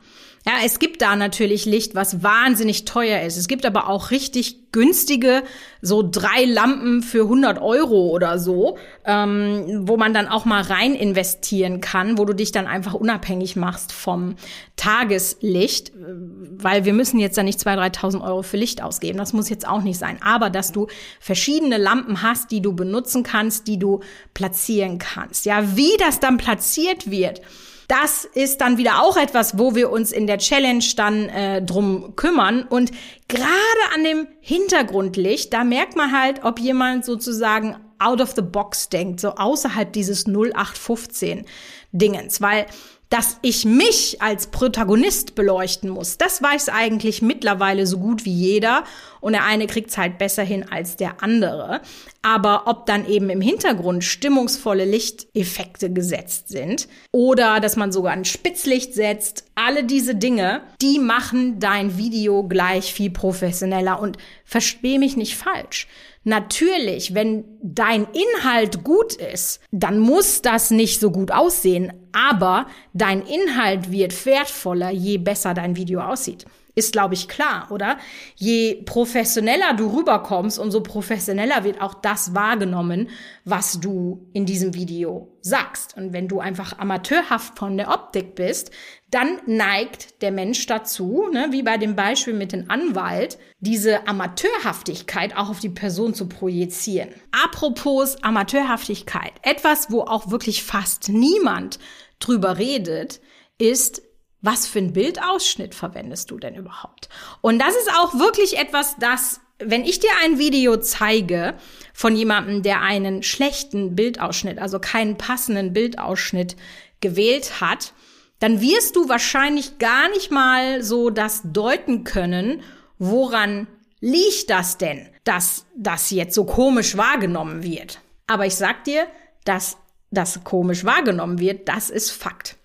Ja, 0.46 0.52
es 0.62 0.78
gibt 0.78 1.00
da 1.00 1.16
natürlich 1.16 1.64
Licht, 1.64 1.94
was 1.94 2.22
wahnsinnig 2.22 2.84
teuer 2.84 3.22
ist. 3.22 3.38
Es 3.38 3.48
gibt 3.48 3.64
aber 3.64 3.88
auch 3.88 4.10
richtig 4.10 4.72
günstige, 4.72 5.42
so 5.80 6.06
drei 6.06 6.44
Lampen 6.44 7.02
für 7.02 7.22
100 7.22 7.62
Euro 7.62 8.08
oder 8.08 8.38
so, 8.38 8.76
ähm, 9.06 9.88
wo 9.88 9.96
man 9.96 10.12
dann 10.12 10.28
auch 10.28 10.44
mal 10.44 10.60
rein 10.60 10.94
investieren 10.94 11.80
kann, 11.80 12.18
wo 12.18 12.26
du 12.26 12.34
dich 12.34 12.52
dann 12.52 12.66
einfach 12.66 12.92
unabhängig 12.92 13.56
machst 13.56 13.92
vom 13.92 14.34
Tageslicht, 14.76 15.92
weil 15.94 16.84
wir 16.84 16.92
müssen 16.92 17.20
jetzt 17.20 17.38
da 17.38 17.42
nicht 17.42 17.60
2.000, 17.60 17.94
3.000 17.96 18.22
Euro 18.22 18.42
für 18.42 18.58
Licht 18.58 18.82
ausgeben. 18.82 19.16
Das 19.16 19.32
muss 19.32 19.48
jetzt 19.48 19.66
auch 19.66 19.80
nicht 19.80 19.98
sein. 19.98 20.18
Aber 20.22 20.50
dass 20.50 20.72
du 20.72 20.88
verschiedene 21.20 21.78
Lampen 21.78 22.20
hast, 22.20 22.50
die 22.50 22.60
du 22.60 22.74
benutzen 22.74 23.22
kannst, 23.22 23.66
die 23.66 23.78
du 23.78 24.00
platzieren 24.34 24.98
kannst. 24.98 25.46
Ja, 25.46 25.74
wie 25.74 25.96
das 25.98 26.20
dann 26.20 26.36
platziert 26.36 27.10
wird, 27.10 27.40
das 27.88 28.24
ist 28.24 28.60
dann 28.60 28.78
wieder 28.78 29.02
auch 29.02 29.16
etwas, 29.16 29.58
wo 29.58 29.74
wir 29.74 29.90
uns 29.90 30.12
in 30.12 30.26
der 30.26 30.38
Challenge 30.38 30.84
dann 30.96 31.28
äh, 31.28 31.62
drum 31.62 32.16
kümmern. 32.16 32.62
Und 32.62 32.90
gerade 33.28 33.50
an 33.94 34.04
dem 34.04 34.26
Hintergrundlicht, 34.40 35.52
da 35.52 35.64
merkt 35.64 35.96
man 35.96 36.12
halt, 36.12 36.44
ob 36.44 36.58
jemand 36.58 37.04
sozusagen 37.04 37.76
out 37.98 38.20
of 38.20 38.32
the 38.34 38.42
box 38.42 38.88
denkt, 38.88 39.20
so 39.20 39.34
außerhalb 39.34 39.92
dieses 39.92 40.26
0815 40.26 41.44
Dingens, 41.92 42.40
weil 42.40 42.66
dass 43.14 43.38
ich 43.42 43.64
mich 43.64 44.20
als 44.20 44.48
Protagonist 44.48 45.36
beleuchten 45.36 45.88
muss. 45.88 46.18
Das 46.18 46.42
weiß 46.42 46.68
eigentlich 46.68 47.22
mittlerweile 47.22 47.86
so 47.86 47.98
gut 47.98 48.24
wie 48.24 48.32
jeder 48.32 48.82
und 49.20 49.34
der 49.34 49.44
eine 49.44 49.68
kriegt 49.68 49.90
es 49.90 49.96
halt 49.96 50.18
besser 50.18 50.42
hin 50.42 50.66
als 50.68 50.96
der 50.96 51.22
andere. 51.22 51.80
Aber 52.22 52.64
ob 52.66 52.86
dann 52.86 53.06
eben 53.06 53.30
im 53.30 53.40
Hintergrund 53.40 54.02
stimmungsvolle 54.02 54.84
Lichteffekte 54.84 55.92
gesetzt 55.92 56.48
sind 56.48 56.88
oder 57.12 57.60
dass 57.60 57.76
man 57.76 57.92
sogar 57.92 58.14
ein 58.14 58.24
Spitzlicht 58.24 58.94
setzt, 58.94 59.44
alle 59.54 59.84
diese 59.84 60.16
Dinge, 60.16 60.62
die 60.82 60.98
machen 60.98 61.60
dein 61.60 61.96
Video 61.96 62.42
gleich 62.42 62.92
viel 62.92 63.10
professioneller 63.10 64.00
und 64.00 64.18
versteh 64.44 64.98
mich 64.98 65.16
nicht 65.16 65.36
falsch. 65.36 65.86
Natürlich, 66.24 67.14
wenn 67.14 67.44
dein 67.62 68.06
Inhalt 68.06 68.82
gut 68.82 69.14
ist, 69.14 69.60
dann 69.70 69.98
muss 69.98 70.40
das 70.40 70.70
nicht 70.70 70.98
so 70.98 71.10
gut 71.10 71.30
aussehen, 71.30 71.92
aber 72.12 72.66
dein 72.94 73.22
Inhalt 73.22 73.92
wird 73.92 74.24
wertvoller, 74.24 74.90
je 74.90 75.18
besser 75.18 75.52
dein 75.52 75.76
Video 75.76 76.00
aussieht. 76.00 76.46
Ist, 76.76 76.92
glaube 76.92 77.14
ich, 77.14 77.28
klar, 77.28 77.68
oder? 77.70 77.98
Je 78.34 78.82
professioneller 78.84 79.74
du 79.74 79.96
rüberkommst, 79.96 80.58
umso 80.58 80.82
professioneller 80.82 81.62
wird 81.62 81.80
auch 81.80 81.94
das 81.94 82.34
wahrgenommen, 82.34 83.10
was 83.44 83.78
du 83.78 84.28
in 84.32 84.44
diesem 84.44 84.74
Video 84.74 85.36
sagst. 85.40 85.96
Und 85.96 86.12
wenn 86.12 86.26
du 86.26 86.40
einfach 86.40 86.78
amateurhaft 86.78 87.58
von 87.58 87.76
der 87.76 87.90
Optik 87.90 88.34
bist, 88.34 88.72
dann 89.10 89.38
neigt 89.46 90.20
der 90.22 90.32
Mensch 90.32 90.66
dazu, 90.66 91.28
ne, 91.32 91.46
wie 91.50 91.62
bei 91.62 91.78
dem 91.78 91.94
Beispiel 91.94 92.34
mit 92.34 92.50
dem 92.50 92.68
Anwalt, 92.68 93.38
diese 93.60 94.08
Amateurhaftigkeit 94.08 95.36
auch 95.36 95.50
auf 95.50 95.60
die 95.60 95.68
Person 95.68 96.14
zu 96.14 96.28
projizieren. 96.28 97.10
Apropos 97.30 98.20
Amateurhaftigkeit, 98.22 99.32
etwas, 99.42 99.92
wo 99.92 100.00
auch 100.00 100.30
wirklich 100.30 100.64
fast 100.64 101.08
niemand 101.08 101.78
drüber 102.18 102.58
redet, 102.58 103.20
ist 103.58 104.02
was 104.44 104.66
für 104.66 104.78
ein 104.78 104.92
Bildausschnitt 104.92 105.74
verwendest 105.74 106.30
du 106.30 106.38
denn 106.38 106.54
überhaupt? 106.54 107.08
Und 107.40 107.58
das 107.58 107.74
ist 107.74 107.90
auch 107.98 108.12
wirklich 108.14 108.58
etwas, 108.58 108.94
das, 109.00 109.40
wenn 109.58 109.84
ich 109.84 110.00
dir 110.00 110.10
ein 110.22 110.38
Video 110.38 110.76
zeige 110.76 111.54
von 111.94 112.14
jemandem, 112.14 112.62
der 112.62 112.82
einen 112.82 113.22
schlechten 113.22 113.96
Bildausschnitt, 113.96 114.58
also 114.58 114.78
keinen 114.80 115.16
passenden 115.16 115.72
Bildausschnitt 115.72 116.56
gewählt 117.00 117.62
hat, 117.62 117.94
dann 118.38 118.60
wirst 118.60 118.96
du 118.96 119.08
wahrscheinlich 119.08 119.78
gar 119.78 120.10
nicht 120.10 120.30
mal 120.30 120.82
so 120.82 121.08
das 121.08 121.40
deuten 121.44 122.04
können, 122.04 122.60
woran 122.98 123.66
liegt 124.00 124.50
das 124.50 124.76
denn, 124.76 125.08
dass 125.24 125.64
das 125.74 126.10
jetzt 126.10 126.34
so 126.34 126.44
komisch 126.44 126.98
wahrgenommen 126.98 127.62
wird. 127.62 128.00
Aber 128.26 128.44
ich 128.44 128.56
sag 128.56 128.84
dir, 128.84 129.06
dass 129.46 129.78
das 130.10 130.44
komisch 130.44 130.84
wahrgenommen 130.84 131.38
wird, 131.38 131.66
das 131.66 131.88
ist 131.88 132.10
Fakt. 132.10 132.58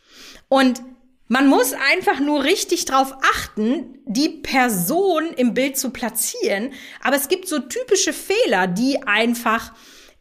Und 0.50 0.82
man 1.30 1.48
muss 1.48 1.74
einfach 1.92 2.20
nur 2.20 2.44
richtig 2.44 2.86
drauf 2.86 3.16
achten, 3.22 4.00
die 4.06 4.30
Person 4.30 5.32
im 5.38 5.54
Bild 5.54 5.78
zu 5.78 5.92
platzieren. 5.92 6.74
Aber 7.02 7.16
es 7.16 7.30
gibt 7.30 7.48
so 7.48 7.60
typische 7.60 8.14
Fehler, 8.14 8.66
die 8.68 9.04
einfach 9.04 9.72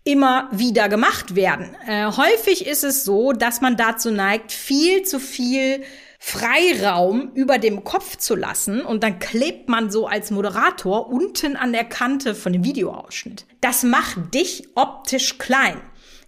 immer 0.04 0.48
wieder 0.52 0.88
gemacht 0.88 1.34
werden. 1.34 1.74
Äh, 1.86 2.12
häufig 2.12 2.66
ist 2.66 2.84
es 2.84 3.04
so, 3.04 3.32
dass 3.32 3.60
man 3.60 3.76
dazu 3.76 4.10
neigt, 4.10 4.52
viel 4.52 5.02
zu 5.02 5.18
viel 5.18 5.82
Freiraum 6.18 7.30
über 7.34 7.58
dem 7.58 7.84
Kopf 7.84 8.16
zu 8.16 8.34
lassen 8.34 8.82
und 8.82 9.02
dann 9.02 9.18
klebt 9.18 9.68
man 9.68 9.90
so 9.90 10.06
als 10.06 10.30
Moderator 10.30 11.08
unten 11.08 11.56
an 11.56 11.72
der 11.72 11.84
Kante 11.84 12.34
von 12.34 12.52
dem 12.52 12.64
Videoausschnitt. 12.64 13.46
Das 13.60 13.82
macht 13.82 14.34
dich 14.34 14.68
optisch 14.74 15.38
klein. 15.38 15.80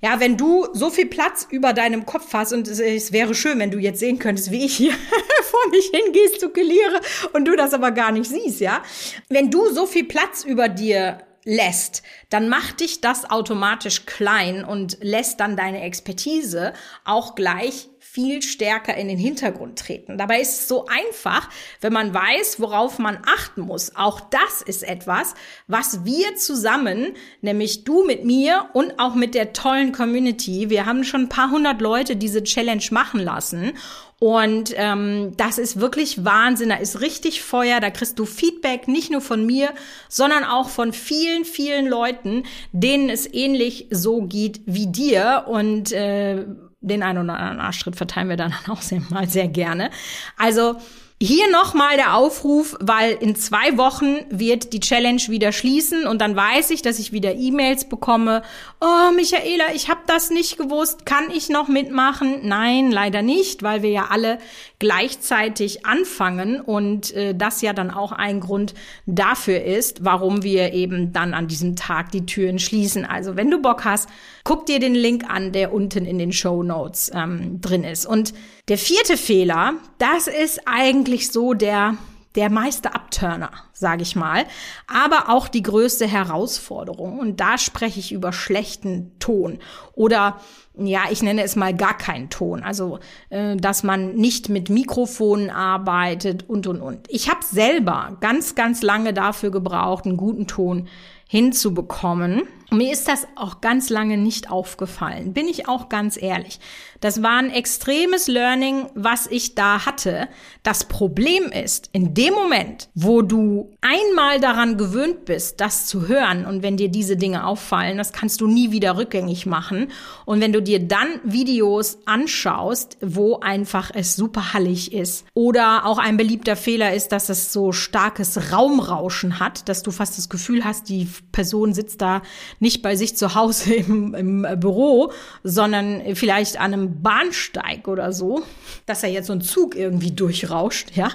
Ja, 0.02 0.19
wenn 0.19 0.38
du 0.38 0.66
so 0.73 0.88
viel 0.88 1.07
Platz 1.07 1.47
über 1.50 1.75
deinem 1.75 2.07
Kopf 2.07 2.33
hast 2.33 2.52
und 2.52 2.66
es, 2.66 2.80
es 2.80 3.12
wäre 3.12 3.35
schön, 3.35 3.59
wenn 3.59 3.71
du 3.71 3.78
jetzt 3.78 4.00
sehen 4.00 4.19
könntest, 4.19 4.50
wie 4.50 4.64
ich 4.64 4.76
hier 4.76 4.92
vor 5.42 5.71
mich 5.71 5.90
hingestikuliere 5.92 7.00
und 7.35 7.45
du 7.45 7.54
das 7.54 7.75
aber 7.75 7.90
gar 7.90 8.11
nicht 8.11 8.30
siehst, 8.30 8.61
ja. 8.61 8.83
Wenn 9.28 9.50
du 9.50 9.71
so 9.71 9.87
viel 9.87 10.04
Platz 10.04 10.42
über 10.42 10.69
dir 10.69 11.19
lässt, 11.45 12.02
dann 12.30 12.49
macht 12.49 12.80
dich 12.80 13.02
das 13.02 13.30
automatisch 13.30 14.07
klein 14.07 14.64
und 14.64 14.99
lässt 15.02 15.40
dann 15.40 15.57
deine 15.57 15.83
Expertise 15.83 16.73
auch 17.04 17.35
gleich 17.35 17.89
viel 18.12 18.43
stärker 18.43 18.97
in 18.97 19.07
den 19.07 19.19
Hintergrund 19.19 19.79
treten. 19.79 20.19
Dabei 20.19 20.40
ist 20.40 20.61
es 20.61 20.69
so 20.69 20.87
einfach, 20.87 21.49
wenn 21.81 21.93
man 21.93 22.12
weiß, 22.12 22.59
worauf 22.59 22.99
man 22.99 23.19
achten 23.25 23.61
muss. 23.61 23.95
Auch 23.95 24.21
das 24.21 24.62
ist 24.62 24.83
etwas, 24.83 25.35
was 25.69 26.05
wir 26.05 26.35
zusammen, 26.35 27.14
nämlich 27.40 27.85
du 27.85 28.05
mit 28.05 28.25
mir 28.25 28.69
und 28.73 28.99
auch 28.99 29.14
mit 29.14 29.35
der 29.35 29.52
tollen 29.52 29.93
Community, 29.93 30.71
wir 30.71 30.87
haben 30.87 31.05
schon 31.05 31.23
ein 31.23 31.29
paar 31.29 31.50
hundert 31.50 31.81
Leute 31.81 32.17
diese 32.17 32.43
Challenge 32.43 32.85
machen 32.90 33.21
lassen 33.21 33.75
und 34.21 34.75
ähm, 34.76 35.33
das 35.38 35.57
ist 35.57 35.81
wirklich 35.81 36.26
Wahnsinn. 36.26 36.69
Da 36.69 36.76
ist 36.76 37.00
richtig 37.00 37.43
Feuer. 37.43 37.81
Da 37.81 37.88
kriegst 37.88 38.19
du 38.19 38.26
Feedback 38.26 38.87
nicht 38.87 39.11
nur 39.11 39.23
von 39.23 39.47
mir, 39.47 39.71
sondern 40.11 40.45
auch 40.45 40.69
von 40.69 40.93
vielen, 40.93 41.47
vielen 41.47 41.87
Leuten, 41.87 42.45
denen 42.73 43.09
es 43.09 43.33
ähnlich 43.33 43.87
so 43.90 44.21
geht 44.21 44.61
wie 44.67 44.88
dir. 44.88 45.47
Und 45.49 45.93
äh, 45.93 46.45
den 46.80 47.02
einen 47.02 47.25
oder 47.25 47.38
anderen 47.38 47.60
Arschtritt 47.60 47.96
verteilen 47.96 48.28
wir 48.28 48.37
dann 48.37 48.54
auch 48.68 48.82
sehr, 48.82 49.00
mal 49.10 49.28
sehr 49.28 49.49
gerne. 49.49 49.90
Also 50.37 50.76
hier 51.22 51.50
nochmal 51.50 51.96
der 51.96 52.16
Aufruf, 52.16 52.76
weil 52.80 53.12
in 53.12 53.36
zwei 53.36 53.76
Wochen 53.76 54.20
wird 54.30 54.72
die 54.72 54.80
Challenge 54.80 55.20
wieder 55.28 55.52
schließen 55.52 56.06
und 56.06 56.22
dann 56.22 56.34
weiß 56.34 56.70
ich, 56.70 56.80
dass 56.80 56.98
ich 56.98 57.12
wieder 57.12 57.34
E-Mails 57.34 57.90
bekomme. 57.90 58.40
Oh, 58.80 59.12
Michaela, 59.14 59.74
ich 59.74 59.90
habe 59.90 60.00
das 60.06 60.30
nicht 60.30 60.56
gewusst. 60.56 61.04
Kann 61.04 61.24
ich 61.30 61.50
noch 61.50 61.68
mitmachen? 61.68 62.48
Nein, 62.48 62.90
leider 62.90 63.20
nicht, 63.20 63.62
weil 63.62 63.82
wir 63.82 63.90
ja 63.90 64.06
alle 64.08 64.38
gleichzeitig 64.78 65.84
anfangen 65.84 66.58
und 66.58 67.12
äh, 67.12 67.34
das 67.34 67.60
ja 67.60 67.74
dann 67.74 67.90
auch 67.90 68.12
ein 68.12 68.40
Grund 68.40 68.72
dafür 69.04 69.62
ist, 69.62 70.02
warum 70.02 70.42
wir 70.42 70.72
eben 70.72 71.12
dann 71.12 71.34
an 71.34 71.48
diesem 71.48 71.76
Tag 71.76 72.12
die 72.12 72.24
Türen 72.24 72.58
schließen. 72.58 73.04
Also 73.04 73.36
wenn 73.36 73.50
du 73.50 73.60
Bock 73.60 73.84
hast, 73.84 74.08
guck 74.42 74.64
dir 74.64 74.78
den 74.78 74.94
Link 74.94 75.28
an, 75.28 75.52
der 75.52 75.74
unten 75.74 76.06
in 76.06 76.18
den 76.18 76.32
Show 76.32 76.62
Notes 76.62 77.10
ähm, 77.14 77.60
drin 77.60 77.84
ist. 77.84 78.06
Und 78.06 78.32
der 78.70 78.78
vierte 78.78 79.16
Fehler, 79.16 79.74
das 79.98 80.28
ist 80.28 80.62
eigentlich 80.64 81.30
so 81.30 81.54
der 81.54 81.98
der 82.36 82.48
meiste 82.48 82.94
Abturner, 82.94 83.50
sage 83.72 84.02
ich 84.02 84.14
mal, 84.14 84.44
aber 84.86 85.28
auch 85.30 85.48
die 85.48 85.64
größte 85.64 86.06
Herausforderung. 86.06 87.18
Und 87.18 87.40
da 87.40 87.58
spreche 87.58 87.98
ich 87.98 88.12
über 88.12 88.32
schlechten 88.32 89.18
Ton 89.18 89.58
oder 89.94 90.38
ja, 90.78 91.00
ich 91.10 91.22
nenne 91.22 91.42
es 91.42 91.56
mal 91.56 91.74
gar 91.74 91.98
keinen 91.98 92.30
Ton. 92.30 92.62
Also, 92.62 93.00
äh, 93.30 93.56
dass 93.56 93.82
man 93.82 94.14
nicht 94.14 94.48
mit 94.48 94.70
Mikrofonen 94.70 95.50
arbeitet 95.50 96.48
und 96.48 96.68
und 96.68 96.80
und. 96.80 97.08
Ich 97.10 97.28
habe 97.28 97.44
selber 97.44 98.16
ganz, 98.20 98.54
ganz 98.54 98.80
lange 98.82 99.12
dafür 99.12 99.50
gebraucht, 99.50 100.06
einen 100.06 100.16
guten 100.16 100.46
Ton 100.46 100.88
hinzubekommen. 101.26 102.42
Mir 102.72 102.92
ist 102.92 103.08
das 103.08 103.26
auch 103.34 103.60
ganz 103.60 103.90
lange 103.90 104.16
nicht 104.16 104.48
aufgefallen, 104.48 105.32
bin 105.32 105.48
ich 105.48 105.68
auch 105.68 105.88
ganz 105.88 106.20
ehrlich. 106.20 106.60
Das 107.00 107.22
war 107.22 107.38
ein 107.38 107.50
extremes 107.50 108.28
Learning, 108.28 108.86
was 108.94 109.26
ich 109.26 109.54
da 109.54 109.86
hatte. 109.86 110.28
Das 110.62 110.84
Problem 110.84 111.44
ist, 111.50 111.88
in 111.92 112.14
dem 112.14 112.34
Moment, 112.34 112.90
wo 112.94 113.22
du 113.22 113.72
einmal 113.80 114.38
daran 114.38 114.76
gewöhnt 114.76 115.24
bist, 115.24 115.60
das 115.60 115.86
zu 115.86 116.08
hören 116.08 116.44
und 116.44 116.62
wenn 116.62 116.76
dir 116.76 116.90
diese 116.90 117.16
Dinge 117.16 117.46
auffallen, 117.46 117.96
das 117.96 118.12
kannst 118.12 118.40
du 118.42 118.46
nie 118.46 118.70
wieder 118.70 118.98
rückgängig 118.98 119.46
machen. 119.46 119.88
Und 120.26 120.40
wenn 120.40 120.52
du 120.52 120.60
dir 120.62 120.78
dann 120.78 121.08
Videos 121.24 121.98
anschaust, 122.04 122.98
wo 123.00 123.40
einfach 123.40 123.90
es 123.94 124.14
super 124.14 124.52
hallig 124.52 124.92
ist 124.92 125.24
oder 125.34 125.86
auch 125.86 125.98
ein 125.98 126.18
beliebter 126.18 126.54
Fehler 126.54 126.94
ist, 126.94 127.08
dass 127.08 127.30
es 127.30 127.52
so 127.52 127.72
starkes 127.72 128.52
Raumrauschen 128.52 129.40
hat, 129.40 129.68
dass 129.68 129.82
du 129.82 129.90
fast 129.90 130.18
das 130.18 130.28
Gefühl 130.28 130.64
hast, 130.64 130.88
die 130.90 131.08
Person 131.32 131.72
sitzt 131.72 132.02
da 132.02 132.20
nicht 132.61 132.83
bei 132.83 132.95
sich 132.95 133.17
zu 133.17 133.35
Hause 133.35 133.75
im, 133.75 134.14
im 134.14 134.47
Büro, 134.61 135.12
sondern 135.43 136.14
vielleicht 136.14 136.61
an 136.61 136.73
einem 136.73 137.02
Bahnsteig 137.02 137.88
oder 137.88 138.12
so, 138.12 138.43
dass 138.87 139.02
er 139.02 139.11
jetzt 139.11 139.26
so 139.26 139.33
ein 139.33 139.40
Zug 139.40 139.75
irgendwie 139.75 140.12
durchrauscht, 140.12 140.93
ja, 140.95 141.11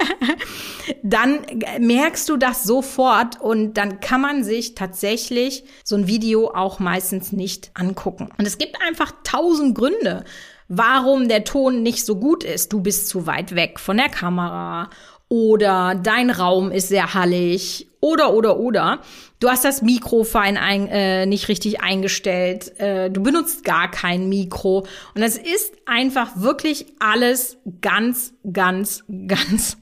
dann 1.02 1.38
merkst 1.78 2.28
du 2.28 2.36
das 2.36 2.64
sofort 2.64 3.40
und 3.40 3.74
dann 3.74 4.00
kann 4.00 4.20
man 4.20 4.44
sich 4.44 4.74
tatsächlich 4.74 5.64
so 5.84 5.96
ein 5.96 6.06
Video 6.06 6.52
auch 6.54 6.78
meistens 6.78 7.32
nicht 7.32 7.70
angucken. 7.74 8.28
Und 8.36 8.46
es 8.46 8.58
gibt 8.58 8.76
einfach 8.82 9.12
tausend 9.24 9.76
Gründe, 9.76 10.24
warum 10.68 11.28
der 11.28 11.44
Ton 11.44 11.82
nicht 11.82 12.04
so 12.04 12.16
gut 12.16 12.44
ist. 12.44 12.72
Du 12.72 12.80
bist 12.80 13.08
zu 13.08 13.26
weit 13.26 13.54
weg 13.54 13.78
von 13.78 13.96
der 13.96 14.08
Kamera 14.08 14.90
oder 15.30 15.94
dein 15.94 16.28
Raum 16.28 16.72
ist 16.72 16.88
sehr 16.88 17.14
hallig 17.14 17.88
oder 18.00 18.34
oder 18.34 18.58
oder. 18.58 19.00
Du 19.38 19.48
hast 19.48 19.64
das 19.64 19.80
Mikro 19.80 20.24
fein 20.24 20.58
ein, 20.58 20.88
äh, 20.88 21.24
nicht 21.24 21.48
richtig 21.48 21.80
eingestellt. 21.80 22.78
Äh, 22.78 23.10
du 23.10 23.22
benutzt 23.22 23.64
gar 23.64 23.90
kein 23.90 24.28
Mikro 24.28 24.86
und 25.14 25.22
es 25.22 25.38
ist 25.38 25.72
einfach 25.86 26.32
wirklich 26.36 26.86
alles 26.98 27.58
ganz 27.80 28.34
ganz 28.52 29.04
ganz 29.28 29.78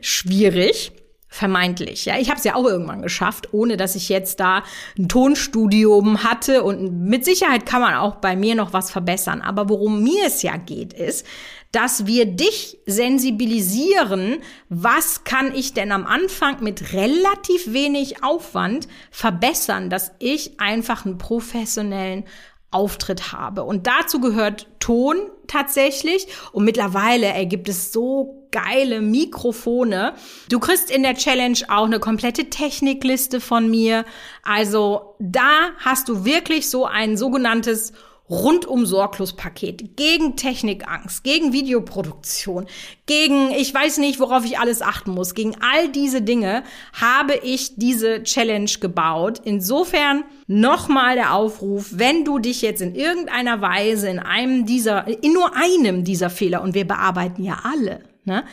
schwierig 0.00 0.92
vermeintlich. 1.28 2.04
Ja, 2.04 2.18
ich 2.18 2.28
habe 2.28 2.38
es 2.38 2.44
ja 2.44 2.54
auch 2.54 2.64
irgendwann 2.64 3.02
geschafft, 3.02 3.52
ohne 3.52 3.76
dass 3.76 3.96
ich 3.96 4.08
jetzt 4.08 4.38
da 4.38 4.62
ein 4.96 5.08
Tonstudium 5.08 6.22
hatte 6.22 6.62
und 6.62 7.06
mit 7.08 7.24
Sicherheit 7.24 7.66
kann 7.66 7.80
man 7.80 7.94
auch 7.94 8.16
bei 8.16 8.36
mir 8.36 8.54
noch 8.54 8.72
was 8.72 8.90
verbessern. 8.90 9.40
Aber 9.40 9.68
worum 9.68 10.04
mir 10.04 10.26
es 10.26 10.42
ja 10.42 10.56
geht, 10.56 10.92
ist, 10.92 11.26
dass 11.74 12.06
wir 12.06 12.26
dich 12.26 12.78
sensibilisieren, 12.86 14.38
was 14.68 15.24
kann 15.24 15.54
ich 15.54 15.74
denn 15.74 15.90
am 15.90 16.06
Anfang 16.06 16.62
mit 16.62 16.92
relativ 16.92 17.72
wenig 17.72 18.22
Aufwand 18.22 18.86
verbessern, 19.10 19.90
dass 19.90 20.12
ich 20.20 20.60
einfach 20.60 21.04
einen 21.04 21.18
professionellen 21.18 22.24
Auftritt 22.70 23.32
habe. 23.32 23.64
Und 23.64 23.86
dazu 23.86 24.20
gehört 24.20 24.66
Ton 24.80 25.16
tatsächlich. 25.46 26.26
Und 26.52 26.64
mittlerweile 26.64 27.26
ergibt 27.26 27.68
es 27.68 27.92
so 27.92 28.48
geile 28.50 29.00
Mikrofone. 29.00 30.14
Du 30.48 30.58
kriegst 30.58 30.90
in 30.90 31.02
der 31.02 31.14
Challenge 31.14 31.58
auch 31.68 31.86
eine 31.86 32.00
komplette 32.00 32.50
Technikliste 32.50 33.40
von 33.40 33.70
mir. 33.70 34.04
Also 34.42 35.16
da 35.18 35.70
hast 35.78 36.08
du 36.08 36.24
wirklich 36.24 36.68
so 36.68 36.84
ein 36.84 37.16
sogenanntes 37.16 37.92
rundum 38.28 38.86
sorglos 38.86 39.34
Paket 39.34 39.96
gegen 39.96 40.36
Technikangst, 40.36 41.24
gegen 41.24 41.52
Videoproduktion, 41.52 42.66
gegen 43.06 43.50
ich 43.50 43.72
weiß 43.74 43.98
nicht, 43.98 44.18
worauf 44.18 44.44
ich 44.44 44.58
alles 44.58 44.80
achten 44.80 45.10
muss, 45.10 45.34
gegen 45.34 45.56
all 45.60 45.88
diese 45.88 46.22
Dinge 46.22 46.64
habe 46.94 47.34
ich 47.34 47.76
diese 47.76 48.22
Challenge 48.22 48.70
gebaut. 48.80 49.42
Insofern 49.44 50.24
nochmal 50.46 51.16
der 51.16 51.34
Aufruf, 51.34 51.90
wenn 51.92 52.24
du 52.24 52.38
dich 52.38 52.62
jetzt 52.62 52.80
in 52.80 52.94
irgendeiner 52.94 53.60
Weise 53.60 54.08
in 54.08 54.18
einem 54.18 54.64
dieser, 54.64 55.06
in 55.22 55.34
nur 55.34 55.54
einem 55.54 56.04
dieser 56.04 56.30
Fehler, 56.30 56.62
und 56.62 56.74
wir 56.74 56.86
bearbeiten 56.86 57.44
ja 57.44 57.60
alle, 57.64 58.04
ne? 58.24 58.44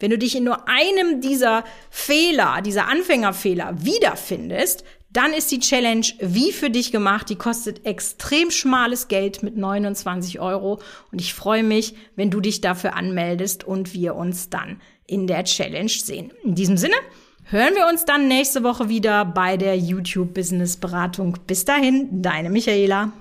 Wenn 0.00 0.10
du 0.10 0.18
dich 0.18 0.34
in 0.34 0.44
nur 0.44 0.66
einem 0.66 1.20
dieser 1.20 1.62
Fehler, 1.90 2.62
dieser 2.62 2.88
Anfängerfehler 2.88 3.84
wiederfindest, 3.84 4.82
dann 5.12 5.32
ist 5.32 5.50
die 5.50 5.58
Challenge 5.58 6.06
wie 6.20 6.52
für 6.52 6.70
dich 6.70 6.92
gemacht. 6.92 7.28
Die 7.30 7.36
kostet 7.36 7.84
extrem 7.84 8.50
schmales 8.50 9.08
Geld 9.08 9.42
mit 9.42 9.56
29 9.56 10.40
Euro. 10.40 10.80
Und 11.10 11.20
ich 11.20 11.34
freue 11.34 11.64
mich, 11.64 11.94
wenn 12.14 12.30
du 12.30 12.40
dich 12.40 12.60
dafür 12.60 12.94
anmeldest 12.94 13.64
und 13.64 13.92
wir 13.92 14.14
uns 14.14 14.50
dann 14.50 14.80
in 15.06 15.26
der 15.26 15.44
Challenge 15.44 15.88
sehen. 15.88 16.32
In 16.44 16.54
diesem 16.54 16.76
Sinne 16.76 16.94
hören 17.44 17.74
wir 17.74 17.88
uns 17.88 18.04
dann 18.04 18.28
nächste 18.28 18.62
Woche 18.62 18.88
wieder 18.88 19.24
bei 19.24 19.56
der 19.56 19.76
YouTube 19.76 20.32
Business 20.32 20.76
Beratung. 20.76 21.36
Bis 21.46 21.64
dahin, 21.64 22.22
deine 22.22 22.48
Michaela. 22.48 23.12